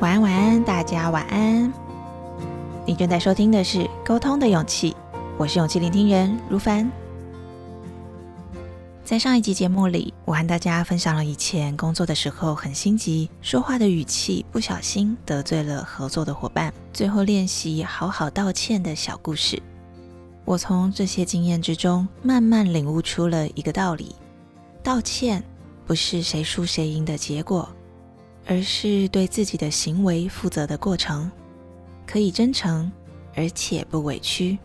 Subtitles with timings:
[0.00, 1.72] 晚安，晚安，大家晚安。
[2.86, 4.92] 你正在收听的是《沟通的勇气》，
[5.36, 6.90] 我是勇气聆听人如凡。
[9.04, 19.62] 在上一集节目里，我和大家分享了以前工作的时候很心急，说话的语气不小心得罪了合作的伙伴，最后练习好好道歉的小故事。
[20.44, 24.14] 我从这些经验之中，慢慢领悟出了一个道理：
[24.82, 25.42] 道歉
[25.88, 27.66] 不是谁输谁赢的结果，
[28.46, 31.30] 而是对自己的行为负责的过程。
[32.06, 32.92] 可以真诚，
[33.34, 34.58] 而且不委屈。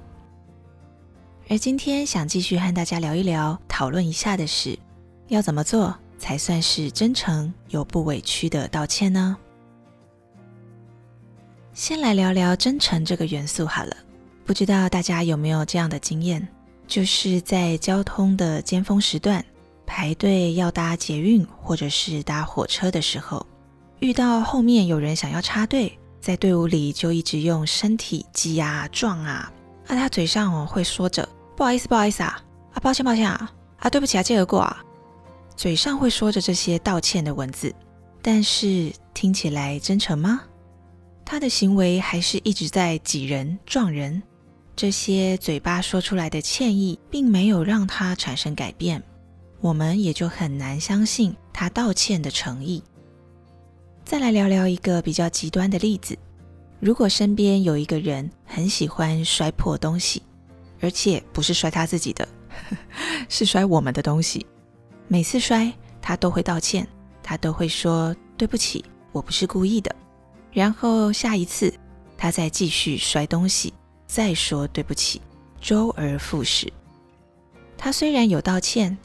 [1.48, 4.78] 而今天想继续和大家聊一聊、讨论一下的是，
[5.30, 9.38] 要怎么做才算是真诚又不委屈的道歉呢？
[11.74, 13.96] 先来聊聊真诚这个元素好了。
[14.46, 16.46] 不知道大家有没有这样的经验，
[16.86, 19.44] 就是在交通的尖峰时段，
[19.86, 23.46] 排队要搭捷运或者是搭火车的时候，
[24.00, 29.52] 遇到后面有人想要插队，在队伍里就一直用身体挤啊撞啊。
[29.88, 32.42] 啊，他嘴上哦会说着不好意思，不好意思啊，
[32.74, 34.84] 啊，抱歉，抱歉啊，啊，对不起啊，借而过啊，
[35.56, 37.76] 嘴上会说着这些道歉的文字，
[38.22, 40.42] 但是听起来真诚吗？
[41.26, 44.24] 他的行为还是一直在挤人、撞人，
[44.76, 49.04] 这些嘴巴说出来的歉意，并没有让他产生改变，
[49.64, 52.84] 我们也就很难相信他道歉的诚意。
[54.04, 56.18] 再来聊聊一个比较极端的例子。
[56.82, 60.22] 如果身边有一个人很喜欢摔破东西，
[60.82, 62.28] 而且不是摔他自己的，
[63.30, 64.46] 是摔我们的东西，
[65.08, 66.86] 每次摔他都会道歉，
[67.24, 69.96] 他都会说对不起，我不是故意的。
[70.52, 71.74] 然后下一次
[72.18, 73.74] 他再继续摔东西，
[74.08, 75.22] 再说对不起，
[75.62, 76.70] 周而复始。
[77.78, 78.98] 他虽然有道歉，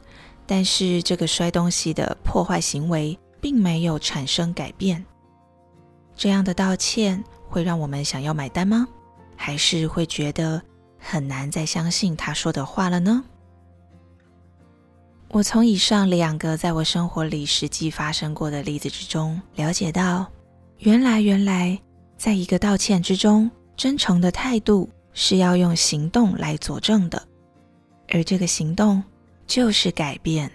[0.48, 5.04] 但是这个摔东西的破坏行为并没有产生改变。
[6.16, 7.22] 这样的道歉。
[7.50, 8.86] 会让我们想要买单吗？
[9.34, 10.60] 还是会觉得
[10.98, 13.24] 很难再相信他说的话了呢？
[15.30, 20.26] 我从以上两个在我生活里实际发生过的例子之中，了解到，
[20.80, 21.80] 原来原来，
[22.18, 27.26] 在一个道歉之中，真诚的态度是要用行动来佐证的，
[28.08, 29.02] 而这个行动
[29.48, 30.48] 就是改变。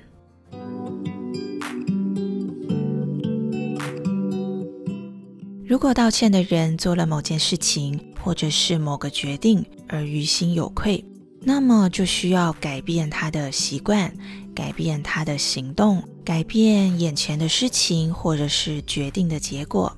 [5.66, 11.04] 如果道歉的人做了某件事情，或者是某个决定而于心有愧，
[11.42, 14.14] 那么就需要改变他的习惯，
[14.54, 19.92] 改变他的行动，改变眼前的事情或者是决定的结果，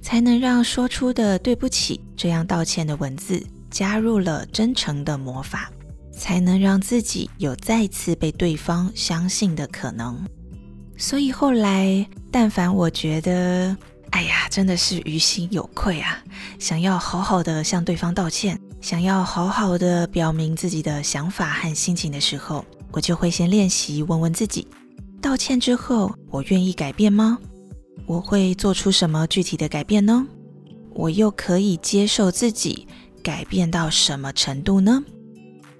[0.00, 5.70] 才能让说出的对不起这样道歉的文字加入了真诚的魔法，
[6.20, 10.22] 才能让自己有再次被对方相信的可能。
[10.98, 13.74] 所以后来，但凡我觉得。
[14.10, 16.18] 哎呀，真的是于心有愧啊！
[16.58, 24.66] 想要好好的向对方道歉，想要好好的表明自己的想法和心情的时候，我就会先练习问问自己：
[25.22, 27.38] 道歉之后，我愿意改变吗？
[28.04, 30.26] 我会做出什么具体的改变呢？
[30.92, 32.88] 我又可以接受自己
[33.22, 35.04] 改变到什么程度呢？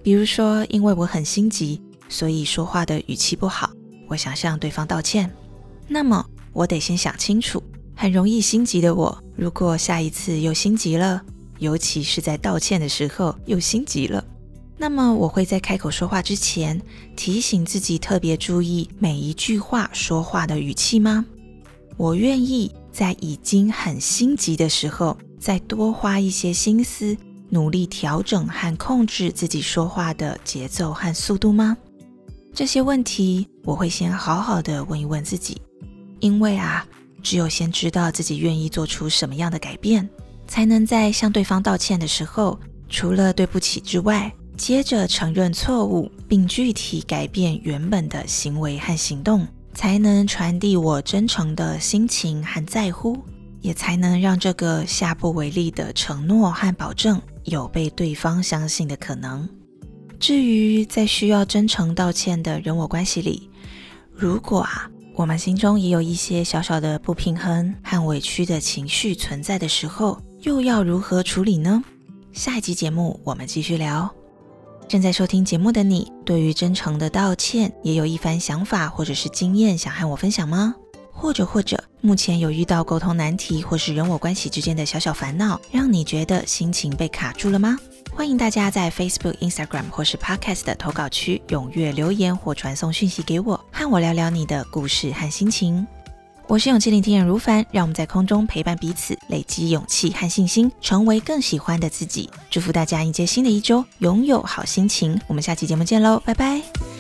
[0.03, 3.71] 比如说，因为我很心急，所以说话的语气不好，
[4.09, 5.31] 我想向对方道歉，
[5.87, 7.63] 那么我得先想清楚。
[7.95, 11.23] 很容易心急的我，如果下一次又心急了，
[11.59, 14.25] 尤其是在道歉的时候又心急了，
[14.79, 16.81] 那么我会在开口说话之前
[17.15, 21.27] 提醒自己特别注意每一句话说话的语气吗？
[21.99, 27.15] 我愿意在已经很心急的时候再多花一些心思，
[27.51, 31.77] 努力调整和控制自己说话的节奏和速度吗？
[32.55, 35.61] 这些问题我会先好好的问一问自己，
[36.21, 36.87] 因为啊。
[37.23, 40.09] 只有先知道自己愿意做出什么样的改变，
[40.49, 53.19] 才能在向对方道歉的时候，除了对不起之外，接着承认错误，并具体改变原本的行为和行动，才能传递我真诚的心情和在乎，
[53.61, 59.49] 也才能让这个下不为例的承诺和保证有被对方相信的可能。
[60.19, 63.49] 至于在需要真诚道歉的人我关系里，
[64.13, 64.91] 如果啊。
[65.17, 71.83] 我们心中也有一些小小的不平衡和委屈的情绪存在的时候，又要如何处理呢？
[72.33, 74.09] 下一集节目我们继续聊。
[74.89, 80.75] 正在收听节目的你，对于真诚的道歉也有一番想法或者是经验想和我分享吗？
[81.21, 87.77] 或者或者目前有遇到沟通难题或是人我关系之间的小小烦恼，让你觉得心情被卡住了吗？
[88.11, 95.87] 欢迎大家在 Facebook、Instagram 或是 Podcast 的投稿区踊跃留言或传送讯息给我，和我聊聊你的故事和心情。
[96.47, 102.31] 我是勇气聆听人如凡，让我们在空中陪伴彼此，累积勇气和信心，成为更喜欢的自己。
[102.51, 105.21] 祝福大家迎接新的一周，拥有好心情。
[105.27, 107.00] 我们下期节目见喽，拜拜。